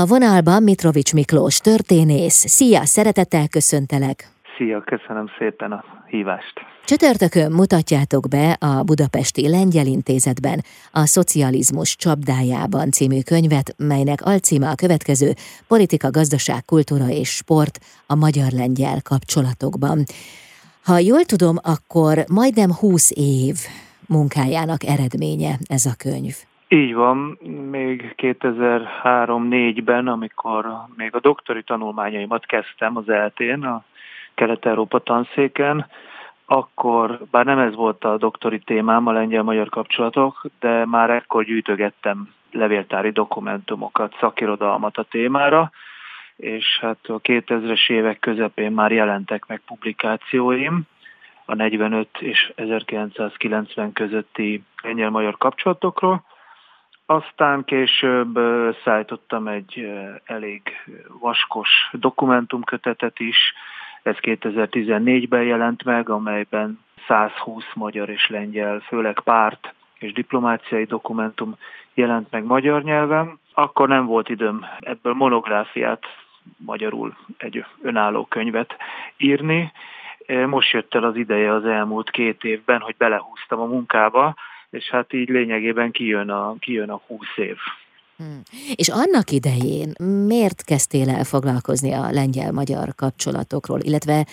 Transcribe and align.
A 0.00 0.06
vonalban 0.06 0.62
Mitrovics 0.62 1.14
Miklós, 1.14 1.58
történész. 1.58 2.48
Szia, 2.48 2.84
szeretettel 2.84 3.48
köszöntelek! 3.48 4.28
Szia, 4.56 4.82
köszönöm 4.84 5.26
szépen 5.38 5.72
a 5.72 5.84
hívást! 6.06 6.52
Csütörtökön 6.84 7.52
mutatjátok 7.52 8.28
be 8.28 8.56
a 8.60 8.82
Budapesti 8.82 9.48
Lengyel 9.48 9.86
Intézetben 9.86 10.60
a 10.92 11.06
Szocializmus 11.06 11.96
csapdájában 11.96 12.90
című 12.90 13.20
könyvet, 13.20 13.74
melynek 13.76 14.22
alcíme 14.22 14.68
a 14.68 14.74
következő 14.74 15.32
Politika, 15.68 16.10
gazdaság, 16.10 16.64
kultúra 16.64 17.08
és 17.08 17.28
sport 17.28 17.78
a 18.06 18.14
magyar-lengyel 18.14 19.02
kapcsolatokban. 19.02 20.04
Ha 20.84 20.98
jól 20.98 21.24
tudom, 21.24 21.56
akkor 21.62 22.24
majdnem 22.32 22.72
20 22.72 23.10
év 23.14 23.56
munkájának 24.06 24.84
eredménye 24.84 25.58
ez 25.68 25.86
a 25.86 25.94
könyv. 25.98 26.34
Így 26.72 26.94
van, 26.94 27.38
még 27.70 28.14
2003-4-ben, 28.16 30.08
amikor 30.08 30.66
még 30.96 31.14
a 31.14 31.20
doktori 31.20 31.62
tanulmányaimat 31.62 32.46
kezdtem 32.46 32.96
az 32.96 33.08
eltén, 33.08 33.64
a 33.64 33.84
Kelet-Európa 34.34 34.98
tanszéken, 34.98 35.86
akkor, 36.44 37.20
bár 37.30 37.44
nem 37.44 37.58
ez 37.58 37.74
volt 37.74 38.04
a 38.04 38.16
doktori 38.16 38.58
témám, 38.58 39.06
a 39.06 39.12
lengyel-magyar 39.12 39.68
kapcsolatok, 39.68 40.46
de 40.60 40.86
már 40.86 41.10
ekkor 41.10 41.44
gyűjtögettem 41.44 42.28
levéltári 42.52 43.10
dokumentumokat, 43.10 44.16
szakirodalmat 44.20 44.96
a 44.96 45.02
témára, 45.10 45.70
és 46.36 46.78
hát 46.80 46.98
a 47.02 47.20
2000-es 47.20 47.90
évek 47.90 48.18
közepén 48.18 48.72
már 48.72 48.92
jelentek 48.92 49.46
meg 49.46 49.62
publikációim 49.66 50.82
a 51.44 51.54
45 51.54 52.08
és 52.18 52.52
1990 52.54 53.92
közötti 53.92 54.62
lengyel-magyar 54.82 55.36
kapcsolatokról. 55.36 56.24
Aztán 57.10 57.64
később 57.64 58.38
szállítottam 58.84 59.48
egy 59.48 59.92
elég 60.24 60.62
vaskos 61.20 61.68
dokumentumkötetet 61.92 63.20
is, 63.20 63.54
ez 64.02 64.16
2014-ben 64.20 65.42
jelent 65.42 65.84
meg, 65.84 66.08
amelyben 66.08 66.80
120 67.06 67.64
magyar 67.74 68.08
és 68.08 68.28
lengyel, 68.28 68.80
főleg 68.80 69.20
párt 69.20 69.74
és 69.98 70.12
diplomáciai 70.12 70.84
dokumentum 70.84 71.56
jelent 71.94 72.30
meg 72.30 72.44
magyar 72.44 72.82
nyelven. 72.82 73.38
Akkor 73.54 73.88
nem 73.88 74.06
volt 74.06 74.28
időm 74.28 74.66
ebből 74.80 75.12
monográfiát, 75.14 76.04
magyarul 76.56 77.16
egy 77.38 77.64
önálló 77.82 78.24
könyvet 78.24 78.76
írni. 79.16 79.72
Most 80.46 80.72
jött 80.72 80.94
el 80.94 81.04
az 81.04 81.16
ideje 81.16 81.52
az 81.52 81.64
elmúlt 81.64 82.10
két 82.10 82.44
évben, 82.44 82.80
hogy 82.80 82.94
belehúztam 82.98 83.60
a 83.60 83.66
munkába, 83.66 84.34
és 84.70 84.90
hát 84.90 85.12
így 85.12 85.28
lényegében 85.28 85.90
kijön 85.90 86.30
a, 86.30 86.54
kijön 86.58 86.90
a 86.90 87.00
20 87.06 87.20
év. 87.36 87.56
Hmm. 88.16 88.42
És 88.74 88.88
annak 88.88 89.30
idején 89.30 89.92
miért 90.26 90.64
kezdtél 90.64 91.08
el 91.08 91.24
foglalkozni 91.24 91.92
a 91.92 92.10
lengyel-magyar 92.10 92.88
kapcsolatokról, 92.96 93.80
illetve 93.80 94.26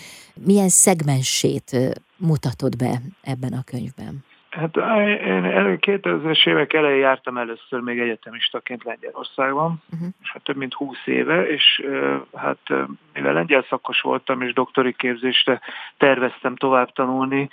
milyen 0.46 0.68
szegmensét 0.68 1.76
mutatod 2.16 2.76
be 2.76 2.92
ebben 3.22 3.52
a 3.52 3.64
könyvben? 3.64 4.24
Hát 4.50 4.76
én 4.76 5.78
2000-es 5.80 6.46
évek 6.46 6.72
elején 6.72 7.00
jártam 7.00 7.38
először 7.38 7.80
még 7.80 7.98
egyetemistaként 7.98 8.84
Lengyelországban, 8.84 9.82
uh-huh. 9.92 10.08
és 10.22 10.30
hát 10.32 10.42
több 10.42 10.56
mint 10.56 10.74
20 10.74 10.96
éve, 11.04 11.46
és 11.48 11.84
hát 12.34 12.58
mivel 13.14 13.32
lengyel 13.32 13.66
szakos 13.68 14.00
voltam, 14.00 14.42
és 14.42 14.52
doktori 14.52 14.92
képzésre 14.92 15.60
terveztem 15.96 16.56
tovább 16.56 16.92
tanulni, 16.92 17.48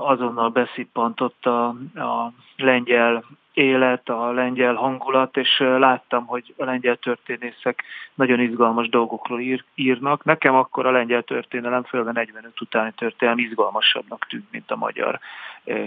azonnal 0.00 0.48
beszippantott 0.48 1.46
a, 1.46 1.68
a 1.94 2.32
lengyel 2.56 3.24
élet, 3.52 4.08
a 4.08 4.30
lengyel 4.30 4.74
hangulat, 4.74 5.36
és 5.36 5.58
láttam, 5.58 6.26
hogy 6.26 6.54
a 6.56 6.64
lengyel 6.64 6.96
történészek 6.96 7.82
nagyon 8.14 8.40
izgalmas 8.40 8.88
dolgokról 8.88 9.40
ír, 9.40 9.64
írnak. 9.74 10.24
Nekem 10.24 10.54
akkor 10.54 10.86
a 10.86 10.90
lengyel 10.90 11.22
történelem, 11.22 11.82
főleg 11.82 12.06
a 12.06 12.12
45 12.12 12.60
utáni 12.60 12.92
történelem 12.96 13.44
izgalmasabbnak 13.44 14.26
tűnt, 14.28 14.50
mint 14.50 14.70
a 14.70 14.76
magyar 14.76 15.18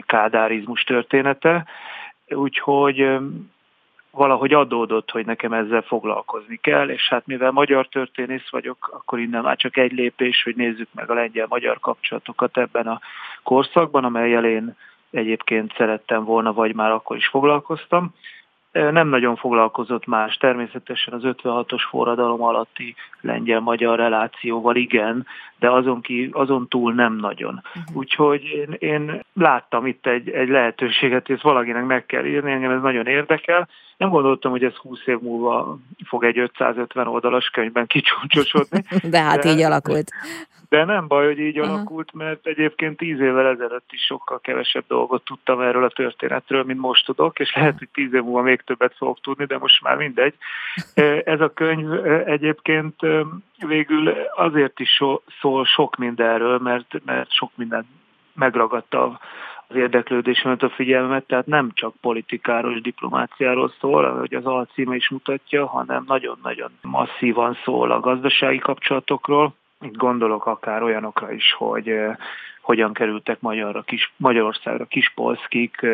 kádárizmus 0.05 0.83
története. 0.83 1.65
Úgyhogy 2.27 3.17
valahogy 4.11 4.53
adódott, 4.53 5.11
hogy 5.11 5.25
nekem 5.25 5.53
ezzel 5.53 5.81
foglalkozni 5.81 6.55
kell, 6.61 6.89
és 6.89 7.07
hát 7.09 7.25
mivel 7.25 7.51
magyar 7.51 7.87
történész 7.87 8.49
vagyok, 8.49 8.89
akkor 8.93 9.19
innen 9.19 9.41
már 9.41 9.57
csak 9.57 9.77
egy 9.77 9.91
lépés, 9.91 10.43
hogy 10.43 10.55
nézzük 10.55 10.87
meg 10.93 11.09
a 11.09 11.13
lengyel-magyar 11.13 11.79
kapcsolatokat 11.79 12.57
ebben 12.57 12.87
a 12.87 12.99
korszakban, 13.43 14.03
amelyel 14.03 14.45
én 14.45 14.75
egyébként 15.11 15.73
szerettem 15.77 16.23
volna, 16.23 16.53
vagy 16.53 16.75
már 16.75 16.91
akkor 16.91 17.17
is 17.17 17.27
foglalkoztam. 17.27 18.13
Nem 18.71 19.07
nagyon 19.07 19.35
foglalkozott 19.35 20.05
más, 20.05 20.37
természetesen 20.37 21.13
az 21.13 21.21
56-os 21.23 21.81
forradalom 21.89 22.43
alatti 22.43 22.95
lengyel-magyar 23.21 23.97
relációval 23.97 24.75
igen, 24.75 25.25
de 25.59 25.69
azon, 25.69 26.01
ki, 26.01 26.29
azon 26.31 26.67
túl 26.67 26.93
nem 26.93 27.15
nagyon. 27.15 27.61
Uh-huh. 27.75 27.95
Úgyhogy 27.97 28.43
én, 28.43 28.75
én 28.79 29.23
láttam 29.33 29.85
itt 29.85 30.07
egy, 30.07 30.29
egy 30.29 30.49
lehetőséget, 30.49 31.29
ezt 31.29 31.41
valakinek 31.41 31.85
meg 31.85 32.05
kell 32.05 32.25
írni, 32.25 32.51
engem 32.51 32.71
ez 32.71 32.81
nagyon 32.81 33.07
érdekel. 33.07 33.67
Nem 33.97 34.09
gondoltam, 34.09 34.51
hogy 34.51 34.63
ez 34.63 34.73
20 34.73 34.99
év 35.05 35.19
múlva 35.19 35.77
fog 36.05 36.23
egy 36.23 36.39
550 36.39 37.07
oldalas 37.07 37.49
könyvben 37.49 37.87
kicsúcsosodni. 37.87 38.83
de 39.09 39.21
hát 39.21 39.43
de, 39.43 39.49
így 39.49 39.61
alakult. 39.61 40.11
De 40.69 40.85
nem 40.85 41.07
baj, 41.07 41.25
hogy 41.25 41.39
így 41.39 41.59
uh-huh. 41.59 41.73
alakult, 41.73 42.13
mert 42.13 42.45
egyébként 42.45 42.97
tíz 42.97 43.19
évvel 43.19 43.47
ezelőtt 43.47 43.91
is 43.91 44.01
sokkal 44.01 44.39
kevesebb 44.39 44.83
dolgot 44.87 45.23
tudtam 45.23 45.61
erről 45.61 45.83
a 45.83 45.89
történetről, 45.89 46.63
mint 46.63 46.79
most 46.79 47.05
tudok, 47.05 47.39
és 47.39 47.53
lehet, 47.55 47.77
hogy 47.77 47.89
tíz 47.93 48.13
év 48.13 48.23
múlva 48.23 48.41
még 48.41 48.61
többet 48.61 48.95
fogok 48.97 49.21
tudni, 49.21 49.45
de 49.45 49.57
most 49.57 49.81
már 49.81 49.97
mindegy. 49.97 50.33
Ez 51.33 51.41
a 51.41 51.53
könyv 51.53 52.05
egyébként 52.25 52.95
végül 53.67 54.07
azért 54.35 54.79
is 54.79 54.89
so, 54.89 55.19
szól 55.41 55.65
sok 55.65 55.95
mindenről, 55.95 56.57
mert, 56.57 57.05
mert 57.05 57.31
sok 57.31 57.51
minden 57.55 57.85
megragadta 58.33 59.19
az 59.67 59.75
érdeklődésemet, 59.75 60.63
a 60.63 60.69
figyelmet, 60.69 61.25
tehát 61.25 61.45
nem 61.45 61.71
csak 61.73 61.93
politikáról 62.01 62.75
és 62.75 62.81
diplomáciáról 62.81 63.73
szól, 63.79 64.05
ahogy 64.05 64.33
az 64.33 64.45
alcíme 64.45 64.95
is 64.95 65.09
mutatja, 65.09 65.65
hanem 65.67 66.03
nagyon-nagyon 66.07 66.71
masszívan 66.81 67.57
szól 67.63 67.91
a 67.91 67.99
gazdasági 67.99 68.57
kapcsolatokról, 68.57 69.53
itt 69.81 69.95
gondolok 69.95 70.45
akár 70.45 70.83
olyanokra 70.83 71.31
is, 71.31 71.53
hogy 71.53 71.99
hogyan 72.61 72.93
kerültek 72.93 73.39
Magyarra, 73.41 73.81
kis, 73.81 74.13
Magyarországra 74.17 74.85
kispolszkik, 74.85 75.85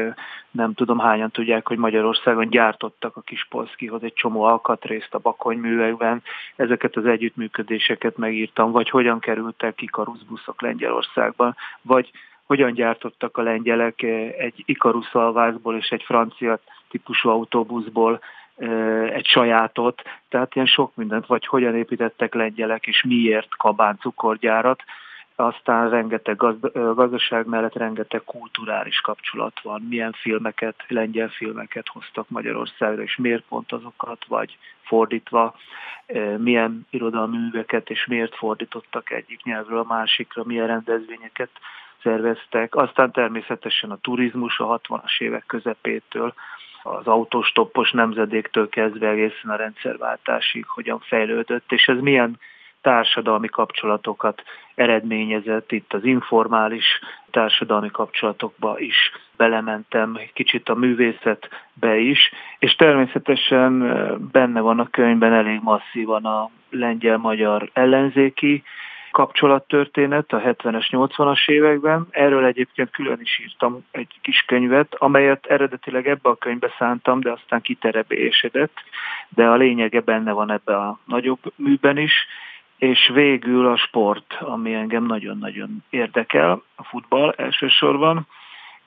nem 0.51 0.73
tudom 0.73 0.99
hányan 0.99 1.31
tudják, 1.31 1.67
hogy 1.67 1.77
Magyarországon 1.77 2.49
gyártottak 2.49 3.17
a 3.17 3.21
kispolszkihoz 3.21 4.03
egy 4.03 4.13
csomó 4.13 4.43
alkatrészt 4.43 5.13
a 5.13 5.19
bakonyművekben, 5.19 6.23
ezeket 6.55 6.95
az 6.95 7.05
együttműködéseket 7.05 8.17
megírtam, 8.17 8.71
vagy 8.71 8.89
hogyan 8.89 9.19
kerültek 9.19 9.81
Ikarusz 9.81 10.21
buszok 10.21 10.61
Lengyelországban, 10.61 11.55
vagy 11.81 12.11
hogyan 12.45 12.73
gyártottak 12.73 13.37
a 13.37 13.41
lengyelek 13.41 14.01
egy 14.37 14.63
Ikarusz 14.65 15.15
alvászból 15.15 15.75
és 15.75 15.89
egy 15.89 16.03
francia 16.03 16.59
típusú 16.89 17.29
autóbuszból 17.29 18.19
egy 19.13 19.25
sajátot, 19.25 20.01
tehát 20.29 20.55
ilyen 20.55 20.67
sok 20.67 20.95
mindent, 20.95 21.25
vagy 21.25 21.45
hogyan 21.45 21.75
építettek 21.75 22.33
lengyelek, 22.33 22.87
és 22.87 23.03
miért 23.03 23.55
kabán 23.55 23.97
cukorgyárat, 23.99 24.83
aztán 25.35 25.89
rengeteg 25.89 26.35
gazdaság 26.73 27.47
mellett 27.47 27.73
rengeteg 27.73 28.23
kulturális 28.23 29.01
kapcsolat 29.01 29.59
van, 29.61 29.81
milyen 29.89 30.11
filmeket, 30.11 30.75
lengyel 30.87 31.29
filmeket 31.29 31.87
hoztak 31.87 32.29
Magyarországra, 32.29 33.01
és 33.01 33.15
miért 33.15 33.43
pont 33.49 33.71
azokat, 33.71 34.25
vagy 34.27 34.57
fordítva, 34.81 35.55
milyen 36.37 36.87
irodalmi 36.89 37.37
műveket, 37.37 37.89
és 37.89 38.05
miért 38.05 38.35
fordítottak 38.35 39.11
egyik 39.11 39.43
nyelvről 39.43 39.79
a 39.79 39.85
másikra, 39.87 40.43
milyen 40.43 40.67
rendezvényeket 40.67 41.49
szerveztek. 42.03 42.75
Aztán 42.75 43.11
természetesen 43.11 43.91
a 43.91 43.97
turizmus 44.01 44.59
a 44.59 44.79
60-as 44.79 45.21
évek 45.21 45.43
közepétől, 45.47 46.33
az 46.85 47.07
autostoppos 47.07 47.91
nemzedéktől 47.91 48.69
kezdve 48.69 49.09
egészen 49.09 49.51
a 49.51 49.55
rendszerváltásig 49.55 50.65
hogyan 50.67 50.99
fejlődött, 50.99 51.71
és 51.71 51.87
ez 51.87 51.99
milyen 51.99 52.39
társadalmi 52.81 53.47
kapcsolatokat 53.47 54.43
eredményezett, 54.75 55.71
itt 55.71 55.93
az 55.93 56.03
informális 56.03 56.85
társadalmi 57.31 57.89
kapcsolatokba 57.89 58.79
is. 58.79 59.11
Belementem, 59.37 60.19
kicsit 60.33 60.69
a 60.69 60.75
művészetbe 60.75 61.97
is, 61.97 62.31
és 62.59 62.75
természetesen 62.75 63.79
benne 64.31 64.59
van 64.59 64.79
a 64.79 64.89
könyvben 64.89 65.33
elég 65.33 65.59
masszívan 65.61 66.25
a 66.25 66.49
lengyel-magyar 66.69 67.69
ellenzéki 67.73 68.63
kapcsolattörténet 69.15 70.33
a 70.33 70.39
70-es, 70.39 70.87
80-as 70.91 71.49
években. 71.49 72.07
Erről 72.09 72.45
egyébként 72.45 72.89
külön 72.89 73.19
is 73.21 73.39
írtam 73.39 73.85
egy 73.91 74.07
kis 74.21 74.43
könyvet, 74.47 74.95
amelyet 74.95 75.45
eredetileg 75.45 76.07
ebbe 76.07 76.29
a 76.29 76.35
könyvbe 76.35 76.73
szántam, 76.77 77.19
de 77.19 77.31
aztán 77.31 77.61
kiterebésedett, 77.61 78.77
de 79.29 79.45
a 79.45 79.55
lényege 79.55 79.99
benne 79.99 80.31
van 80.31 80.51
ebbe 80.51 80.77
a 80.77 80.99
nagyobb 81.05 81.39
műben 81.55 81.97
is, 81.97 82.27
és 82.77 83.11
végül 83.13 83.67
a 83.67 83.77
sport, 83.77 84.37
ami 84.39 84.73
engem 84.73 85.05
nagyon-nagyon 85.05 85.83
érdekel, 85.89 86.61
a 86.75 86.83
futball 86.83 87.33
elsősorban, 87.37 88.27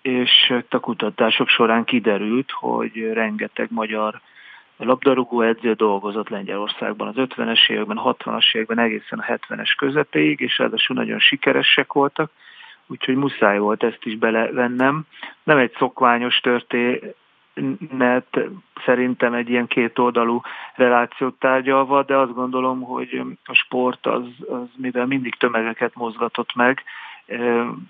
és 0.03 0.55
a 0.69 0.79
kutatások 0.79 1.49
során 1.49 1.85
kiderült, 1.85 2.51
hogy 2.51 3.13
rengeteg 3.13 3.69
magyar 3.71 4.21
labdarúgó 4.85 5.41
edző 5.41 5.73
dolgozott 5.73 6.29
Lengyelországban 6.29 7.09
az 7.09 7.15
50-es 7.17 7.71
években, 7.71 8.01
60-as 8.05 8.55
években, 8.55 8.79
egészen 8.79 9.19
a 9.19 9.25
70-es 9.25 9.73
közepéig, 9.77 10.41
és 10.41 10.59
ráadásul 10.59 10.97
nagyon 10.97 11.19
sikeresek 11.19 11.93
voltak, 11.93 12.31
úgyhogy 12.87 13.15
muszáj 13.15 13.59
volt 13.59 13.83
ezt 13.83 14.05
is 14.05 14.17
belevennem. 14.17 15.05
Nem 15.43 15.59
egy 15.59 15.75
szokványos 15.79 16.41
történet, 16.41 18.39
szerintem 18.85 19.35
egy 19.35 19.49
ilyen 19.49 19.67
kétoldalú 19.67 20.41
relációt 20.75 21.39
tárgyalva, 21.39 22.03
de 22.03 22.17
azt 22.17 22.35
gondolom, 22.35 22.81
hogy 22.81 23.23
a 23.45 23.55
sport 23.55 24.07
az, 24.07 24.25
az 24.49 24.69
mivel 24.77 25.07
mindig 25.07 25.35
tömegeket 25.35 25.95
mozgatott 25.95 26.55
meg, 26.55 26.83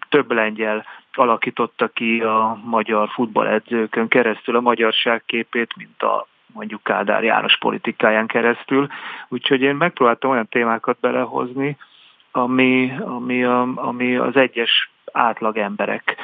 több 0.08 0.32
lengyel 0.32 0.84
alakította 1.12 1.88
ki 1.88 2.20
a 2.20 2.60
magyar 2.64 3.08
futballedzőkön 3.08 4.08
keresztül 4.08 4.56
a 4.56 4.60
magyarság 4.60 5.22
képét, 5.26 5.76
mint 5.76 6.02
a 6.02 6.26
mondjuk 6.52 6.82
Kádár 6.82 7.24
János 7.24 7.58
politikáján 7.58 8.26
keresztül. 8.26 8.86
Úgyhogy 9.28 9.60
én 9.60 9.74
megpróbáltam 9.74 10.30
olyan 10.30 10.48
témákat 10.48 10.96
belehozni, 11.00 11.76
ami, 12.32 12.92
ami, 13.00 13.44
a, 13.44 13.68
ami 13.74 14.16
az 14.16 14.36
egyes 14.36 14.90
átlag 15.12 15.56
emberek 15.56 16.16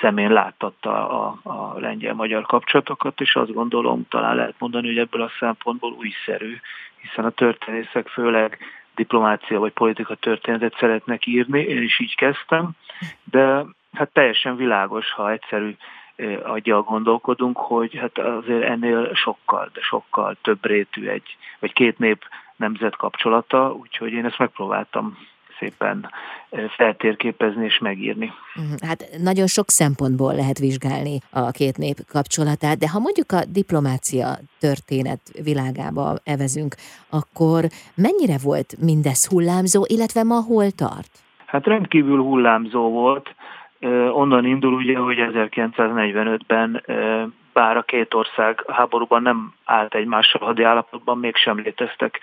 szemén 0.00 0.32
láttatta 0.32 1.08
a, 1.08 1.36
a 1.42 1.78
lengyel-magyar 1.78 2.42
kapcsolatokat, 2.42 3.20
és 3.20 3.36
azt 3.36 3.52
gondolom, 3.52 4.06
talán 4.08 4.36
lehet 4.36 4.54
mondani, 4.58 4.86
hogy 4.86 4.98
ebből 4.98 5.22
a 5.22 5.30
szempontból 5.38 5.92
újszerű, 5.92 6.56
hiszen 7.00 7.24
a 7.24 7.30
történészek 7.30 8.08
főleg 8.08 8.58
diplomácia 8.94 9.58
vagy 9.58 9.72
politika 9.72 10.14
történetet 10.14 10.76
szeretnek 10.78 11.26
írni, 11.26 11.60
én 11.60 11.82
is 11.82 12.00
így 12.00 12.14
kezdtem, 12.14 12.70
de 13.24 13.64
hát 13.92 14.12
teljesen 14.12 14.56
világos, 14.56 15.12
ha 15.12 15.30
egyszerű 15.30 15.76
aggyal 16.42 16.82
gondolkodunk, 16.82 17.56
hogy 17.56 17.96
hát 17.96 18.18
azért 18.18 18.62
ennél 18.62 19.14
sokkal, 19.14 19.70
de 19.72 19.80
sokkal 19.80 20.36
több 20.42 20.66
rétű 20.66 21.08
egy, 21.08 21.36
vagy 21.58 21.72
két 21.72 21.98
nép 21.98 22.24
nemzet 22.56 22.96
kapcsolata, 22.96 23.72
úgyhogy 23.72 24.12
én 24.12 24.24
ezt 24.24 24.38
megpróbáltam 24.38 25.18
szépen 25.58 26.10
feltérképezni 26.76 27.64
és 27.64 27.78
megírni. 27.78 28.32
Mhm, 28.54 28.88
hát 28.88 29.04
nagyon 29.22 29.46
sok 29.46 29.68
szempontból 29.68 30.34
lehet 30.34 30.58
vizsgálni 30.58 31.18
a 31.30 31.50
két 31.50 31.76
nép 31.76 31.96
kapcsolatát, 32.08 32.78
de 32.78 32.88
ha 32.88 32.98
mondjuk 32.98 33.32
a 33.32 33.44
diplomácia 33.48 34.38
történet 34.60 35.20
világába 35.42 36.16
evezünk, 36.24 36.74
akkor 37.10 37.64
mennyire 37.94 38.36
volt 38.42 38.74
mindez 38.80 39.28
hullámzó, 39.28 39.84
illetve 39.86 40.22
ma 40.22 40.40
hol 40.40 40.70
tart? 40.70 41.10
Hát 41.46 41.66
rendkívül 41.66 42.22
hullámzó 42.22 42.90
volt. 42.90 43.34
Onnan 44.12 44.44
indul 44.44 44.72
ugye, 44.72 44.98
hogy 44.98 45.16
1945-ben 45.20 46.82
bár 47.52 47.76
a 47.76 47.82
két 47.82 48.14
ország 48.14 48.64
háborúban 48.68 49.22
nem 49.22 49.52
állt 49.64 49.94
egymással 49.94 50.46
hadi 50.46 50.62
állapotban, 50.62 51.18
mégsem 51.18 51.58
léteztek 51.58 52.20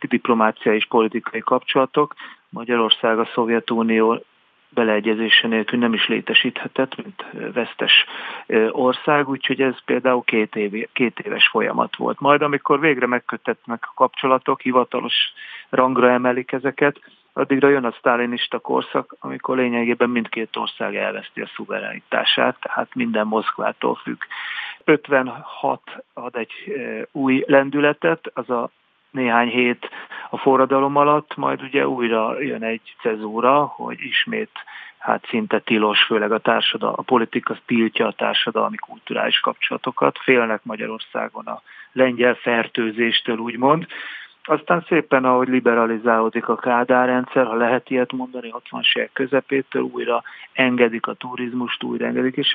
diplomáciai 0.00 0.76
és 0.76 0.86
politikai 0.86 1.40
kapcsolatok. 1.40 2.14
Magyarország 2.48 3.18
a 3.18 3.28
Szovjetunió 3.34 4.22
beleegyezése 4.74 5.48
nélkül 5.48 5.78
nem 5.78 5.92
is 5.92 6.08
létesíthetett, 6.08 6.96
mint 6.96 7.24
vesztes 7.52 8.04
ország, 8.70 9.28
úgyhogy 9.28 9.60
ez 9.60 9.84
például 9.84 10.22
két, 10.24 10.56
év, 10.56 10.88
két 10.92 11.18
éves 11.18 11.48
folyamat 11.48 11.96
volt. 11.96 12.20
Majd 12.20 12.42
amikor 12.42 12.80
végre 12.80 13.06
megkötetnek 13.06 13.84
a 13.86 13.92
kapcsolatok, 13.94 14.60
hivatalos 14.60 15.14
rangra 15.70 16.10
emelik 16.10 16.52
ezeket, 16.52 17.00
addigra 17.32 17.68
jön 17.68 17.84
a 17.84 17.94
sztálinista 17.98 18.58
korszak, 18.58 19.16
amikor 19.20 19.56
lényegében 19.56 20.10
mindkét 20.10 20.56
ország 20.56 20.96
elveszti 20.96 21.40
a 21.40 21.50
szuverenitását, 21.54 22.56
tehát 22.60 22.94
minden 22.94 23.26
Moszkvától 23.26 23.94
függ. 23.94 24.22
56 24.84 25.80
ad 26.14 26.36
egy 26.36 26.52
új 27.12 27.44
lendületet, 27.46 28.30
az 28.34 28.50
a 28.50 28.70
néhány 29.10 29.48
hét 29.48 29.90
a 30.30 30.36
forradalom 30.36 30.96
alatt, 30.96 31.36
majd 31.36 31.62
ugye 31.62 31.88
újra 31.88 32.40
jön 32.40 32.62
egy 32.62 32.94
cezúra, 33.00 33.64
hogy 33.64 34.00
ismét 34.00 34.50
hát 34.98 35.26
szinte 35.28 35.58
tilos, 35.58 36.02
főleg 36.02 36.32
a 36.32 36.38
társadalom, 36.38 36.94
a 36.98 37.02
politika 37.02 37.56
tiltja 37.66 38.06
a 38.06 38.12
társadalmi 38.12 38.76
kulturális 38.76 39.40
kapcsolatokat, 39.40 40.18
félnek 40.18 40.64
Magyarországon 40.64 41.46
a 41.46 41.62
lengyel 41.92 42.34
fertőzéstől 42.34 43.38
úgymond, 43.38 43.86
aztán 44.42 44.84
szépen, 44.88 45.24
ahogy 45.24 45.48
liberalizálódik 45.48 46.48
a 46.48 46.56
Kádár 46.56 47.06
rendszer, 47.06 47.46
ha 47.46 47.54
lehet 47.54 47.90
ilyet 47.90 48.12
mondani, 48.12 48.52
60-as 48.52 48.96
évek 48.96 49.12
közepétől 49.12 49.82
újra 49.82 50.22
engedik 50.52 51.06
a 51.06 51.14
turizmust, 51.14 51.82
újra 51.82 52.06
engedik, 52.06 52.36
és 52.36 52.50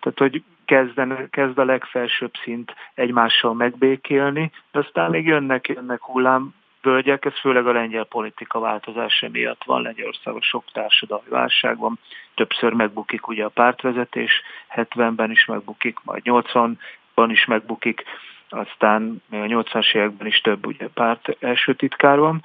tehát, 0.00 0.18
hogy 0.18 0.42
kezden, 0.64 1.28
kezd 1.30 1.58
a 1.58 1.64
legfelsőbb 1.64 2.32
szint 2.44 2.74
egymással 2.94 3.54
megbékélni, 3.54 4.50
de 4.72 4.78
aztán 4.78 5.10
még 5.10 5.26
jönnek, 5.26 5.68
jönnek 5.68 6.02
hullám 6.02 6.54
völgyek, 6.82 7.24
ez 7.24 7.40
főleg 7.40 7.66
a 7.66 7.72
lengyel 7.72 8.04
politika 8.04 8.58
változása 8.58 9.28
miatt 9.28 9.64
van, 9.64 9.82
Lengyelországon 9.82 10.40
sok 10.40 10.64
társadalmi 10.72 11.28
válság 11.28 11.78
van, 11.78 11.98
többször 12.34 12.72
megbukik 12.72 13.28
ugye 13.28 13.44
a 13.44 13.48
pártvezetés, 13.48 14.42
70-ben 14.74 15.30
is 15.30 15.44
megbukik, 15.44 15.98
majd 16.02 16.22
80-ban 16.24 17.28
is 17.28 17.44
megbukik, 17.44 18.04
aztán 18.48 19.22
a 19.30 19.34
80-as 19.34 19.94
években 19.94 20.26
is 20.26 20.40
több 20.40 20.66
ugye, 20.66 20.88
párt 20.94 21.36
első 21.40 21.74
titkár 21.74 22.18
van, 22.18 22.42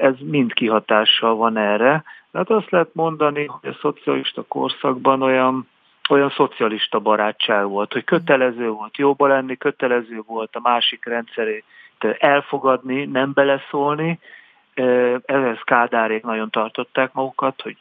ez 0.00 0.14
mind 0.20 0.52
kihatással 0.52 1.34
van 1.34 1.56
erre. 1.56 2.04
Hát 2.32 2.50
azt 2.50 2.70
lehet 2.70 2.94
mondani, 2.94 3.46
hogy 3.46 3.70
a 3.70 3.78
szocialista 3.80 4.42
korszakban 4.42 5.22
olyan, 5.22 5.68
olyan 6.08 6.30
szocialista 6.30 6.98
barátság 6.98 7.66
volt, 7.68 7.92
hogy 7.92 8.04
kötelező 8.04 8.68
volt 8.68 8.96
jóba 8.96 9.26
lenni, 9.26 9.56
kötelező 9.56 10.22
volt 10.26 10.56
a 10.56 10.60
másik 10.60 11.04
rendszerét 11.04 11.64
elfogadni, 12.18 13.04
nem 13.04 13.32
beleszólni. 13.32 14.18
Ehhez 15.24 15.58
Kádárék 15.64 16.22
nagyon 16.22 16.50
tartották 16.50 17.12
magukat, 17.12 17.62
hogy 17.62 17.76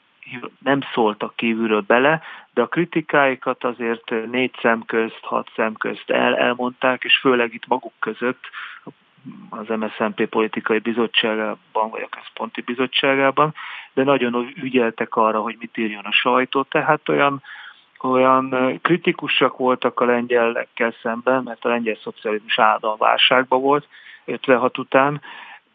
nem 0.59 0.79
szóltak 0.93 1.35
kívülről 1.35 1.81
bele, 1.81 2.21
de 2.53 2.61
a 2.61 2.67
kritikáikat 2.67 3.63
azért 3.63 4.09
négy 4.31 4.55
szem 4.61 4.85
közt, 4.85 5.19
hat 5.21 5.51
szem 5.55 5.73
közt 5.73 6.09
el, 6.09 6.37
elmondták, 6.37 7.03
és 7.03 7.17
főleg 7.17 7.53
itt 7.53 7.67
maguk 7.67 7.93
között, 7.99 8.49
az 9.49 9.67
MSZNP 9.67 10.25
politikai 10.25 10.79
bizottságában, 10.79 11.89
vagy 11.89 12.01
a 12.01 12.15
központi 12.17 12.61
bizottságában, 12.61 13.53
de 13.93 14.03
nagyon 14.03 14.51
ügyeltek 14.55 15.15
arra, 15.15 15.41
hogy 15.41 15.55
mit 15.59 15.77
írjon 15.77 16.05
a 16.05 16.11
sajtó, 16.11 16.63
tehát 16.63 17.09
olyan, 17.09 17.41
olyan 18.01 18.79
kritikusak 18.81 19.57
voltak 19.57 19.99
a 19.99 20.05
lengyelekkel 20.05 20.93
szemben, 21.01 21.43
mert 21.43 21.65
a 21.65 21.69
lengyel 21.69 21.97
szocializmus 22.01 22.59
állandóan 22.59 22.97
válságban 22.97 23.61
volt 23.61 23.87
56 24.25 24.77
után, 24.77 25.21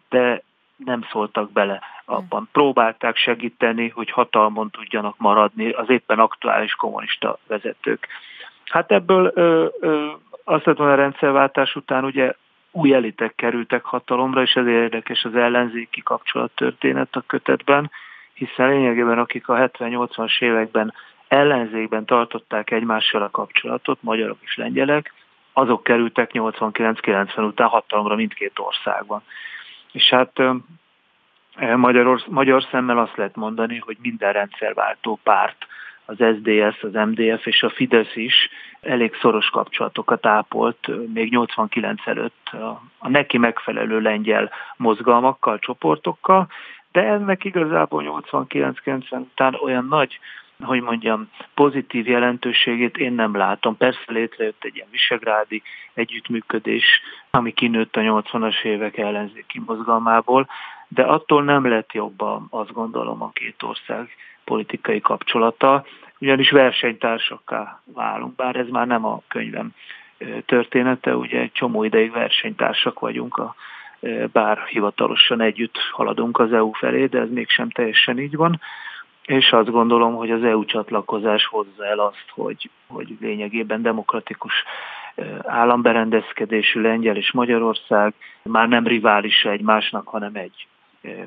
de 0.09 0.43
nem 0.77 1.07
szóltak 1.11 1.53
bele 1.53 1.81
abban. 2.05 2.49
Próbálták 2.53 3.17
segíteni, 3.17 3.89
hogy 3.89 4.11
hatalmon 4.11 4.71
tudjanak 4.71 5.15
maradni 5.19 5.71
az 5.71 5.91
éppen 5.91 6.19
aktuális 6.19 6.73
kommunista 6.73 7.39
vezetők. 7.47 8.07
Hát 8.65 8.91
ebből 8.91 9.33
ö, 9.35 9.67
ö, 9.81 10.11
azt 10.45 10.67
mondom, 10.67 10.87
a 10.87 10.95
rendszerváltás 10.95 11.75
után 11.75 12.05
ugye 12.05 12.33
új 12.71 12.95
elitek 12.95 13.35
kerültek 13.35 13.85
hatalomra, 13.85 14.43
és 14.43 14.53
ez 14.53 14.67
érdekes 14.67 15.25
az 15.25 15.35
ellenzéki 15.35 16.03
kapcsolat 16.03 16.51
történet 16.55 17.17
a 17.17 17.25
kötetben, 17.27 17.91
hiszen 18.35 18.69
lényegében 18.69 19.19
akik 19.19 19.49
a 19.49 19.55
70-80-as 19.55 20.43
években 20.43 20.95
ellenzékben 21.29 22.05
tartották 22.05 22.71
egymással 22.71 23.23
a 23.23 23.31
kapcsolatot, 23.31 23.99
magyarok 24.03 24.39
és 24.41 24.57
lengyelek, 24.57 25.13
azok 25.53 25.83
kerültek 25.83 26.31
89-90 26.33 27.47
után 27.47 27.69
hatalomra 27.69 28.15
mindkét 28.15 28.59
országban. 28.59 29.23
És 29.95 30.09
hát 30.09 30.43
magyar, 31.77 32.23
magyar 32.29 32.67
szemmel 32.71 32.99
azt 32.99 33.17
lehet 33.17 33.37
mondani, 33.37 33.79
hogy 33.79 33.97
minden 34.01 34.33
rendszerváltó 34.33 35.19
párt, 35.23 35.67
az 36.05 36.17
SDS, 36.17 36.83
az 36.83 36.93
MDF 36.93 37.47
és 37.47 37.63
a 37.63 37.71
Fidesz 37.71 38.17
is 38.17 38.49
elég 38.81 39.15
szoros 39.21 39.47
kapcsolatokat 39.47 40.27
ápolt 40.27 40.91
még 41.13 41.31
89 41.31 42.07
előtt 42.07 42.51
a 42.99 43.09
neki 43.09 43.39
megfelelő 43.39 44.01
lengyel 44.01 44.51
mozgalmakkal, 44.77 45.59
csoportokkal, 45.59 46.49
de 46.93 47.03
ennek 47.03 47.45
igazából 47.45 48.23
89-90 48.31 49.21
után 49.21 49.55
olyan 49.55 49.87
nagy 49.89 50.19
hogy 50.63 50.81
mondjam, 50.81 51.29
pozitív 51.55 52.09
jelentőségét 52.09 52.97
én 52.97 53.13
nem 53.13 53.37
látom. 53.37 53.77
Persze 53.77 54.05
létrejött 54.07 54.65
egy 54.65 54.75
ilyen 54.75 54.89
visegrádi 54.91 55.63
együttműködés, 55.95 56.85
ami 57.31 57.53
kinőtt 57.53 57.97
a 57.97 58.01
80-as 58.01 58.65
évek 58.65 58.97
ellenzéki 58.97 59.63
mozgalmából, 59.67 60.49
de 60.89 61.03
attól 61.03 61.45
nem 61.45 61.69
lett 61.69 61.93
jobb 61.93 62.21
azt 62.51 62.73
gondolom 62.73 63.23
a 63.23 63.31
két 63.33 63.63
ország 63.63 64.09
politikai 64.45 65.01
kapcsolata, 65.01 65.85
ugyanis 66.19 66.51
versenytársakká 66.51 67.83
válunk, 67.85 68.35
bár 68.35 68.57
ez 68.57 68.69
már 68.69 68.87
nem 68.87 69.05
a 69.05 69.21
könyvem 69.29 69.71
története, 70.47 71.17
ugye 71.17 71.41
egy 71.41 71.53
csomó 71.53 71.85
ideig 71.85 72.13
versenytársak 72.13 72.99
vagyunk, 73.01 73.37
a, 73.37 73.55
bár 74.33 74.59
hivatalosan 74.59 75.41
együtt 75.41 75.79
haladunk 75.93 76.39
az 76.39 76.53
EU 76.53 76.73
felé, 76.73 77.07
de 77.07 77.19
ez 77.19 77.31
mégsem 77.31 77.71
teljesen 77.71 78.19
így 78.19 78.37
van 78.37 78.61
és 79.27 79.53
azt 79.53 79.71
gondolom, 79.71 80.15
hogy 80.15 80.31
az 80.31 80.43
EU 80.43 80.65
csatlakozás 80.65 81.47
hozza 81.47 81.87
el 81.87 81.99
azt, 81.99 82.27
hogy, 82.31 82.71
hogy 82.87 83.17
lényegében 83.21 83.83
demokratikus 83.83 84.53
államberendezkedésű 85.43 86.81
Lengyel 86.81 87.17
és 87.17 87.33
Magyarország 87.33 88.15
már 88.43 88.69
nem 88.69 88.87
riválisa 88.87 89.51
egymásnak, 89.51 90.09
hanem 90.09 90.35
egy 90.35 90.67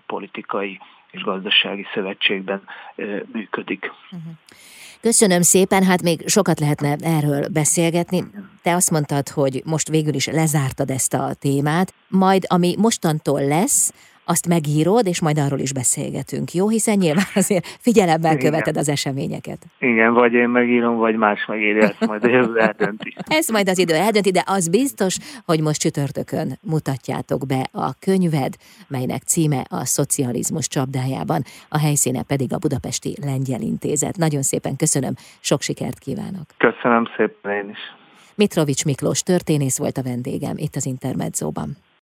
politikai 0.05 0.79
és 1.11 1.21
gazdasági 1.23 1.85
szövetségben 1.93 2.61
működik. 3.31 3.91
Uh-huh. 4.11 4.31
Köszönöm 5.01 5.41
szépen, 5.41 5.83
hát 5.83 6.01
még 6.01 6.27
sokat 6.27 6.59
lehetne 6.59 6.95
erről 6.99 7.47
beszélgetni. 7.53 8.23
Te 8.61 8.73
azt 8.73 8.91
mondtad, 8.91 9.29
hogy 9.29 9.61
most 9.65 9.89
végül 9.89 10.13
is 10.13 10.27
lezártad 10.27 10.89
ezt 10.89 11.13
a 11.13 11.33
témát, 11.39 11.93
majd 12.07 12.43
ami 12.47 12.75
mostantól 12.77 13.47
lesz, 13.47 13.93
azt 14.27 14.47
megírod, 14.47 15.07
és 15.07 15.21
majd 15.21 15.37
arról 15.39 15.59
is 15.59 15.73
beszélgetünk, 15.73 16.53
jó? 16.53 16.69
Hiszen 16.69 16.97
nyilván 16.97 17.31
azért 17.35 17.65
figyelemmel 17.65 18.35
Igen. 18.35 18.45
követed 18.45 18.77
az 18.77 18.89
eseményeket. 18.89 19.57
Igen, 19.79 20.13
vagy 20.13 20.33
én 20.33 20.49
megírom, 20.49 20.95
vagy 20.95 21.15
más 21.15 21.45
megírja, 21.45 21.81
ezt 21.81 22.05
majd 22.07 22.23
a 22.23 22.27
jövő 22.27 22.59
eldönti. 22.59 23.15
ezt 23.39 23.51
majd 23.51 23.69
az 23.69 23.77
idő 23.77 23.93
eldönti, 23.93 24.31
de 24.31 24.43
az 24.45 24.69
biztos, 24.69 25.17
hogy 25.45 25.61
most 25.61 25.81
csütörtökön 25.81 26.47
mutatjátok 26.61 27.45
be 27.47 27.61
a 27.71 27.93
könyved, 27.99 28.53
melynek 28.87 29.21
címe 29.21 29.61
a 29.69 29.85
szocializmus 29.85 30.67
csapdájában, 30.67 31.41
a 31.69 31.79
helyszíne 31.79 32.23
pedig 32.23 32.53
a 32.53 32.57
Budapesti 32.57 33.15
Lengyel 33.21 33.61
Intézet. 33.61 34.17
Nagyon 34.17 34.41
szépen 34.41 34.75
köszönöm, 34.75 35.13
sok 35.39 35.61
sikert 35.61 35.99
kívánok. 35.99 36.45
Köszönöm 36.57 37.03
szépen 37.17 37.51
én 37.51 37.69
is. 37.69 37.79
Mitrovics 38.35 38.85
Miklós 38.85 39.21
történész 39.21 39.77
volt 39.77 39.97
a 39.97 40.03
vendégem 40.03 40.55
itt 40.57 40.75
az 40.75 40.85
Intermedzóban. 40.85 41.77